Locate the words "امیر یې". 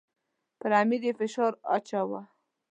0.81-1.13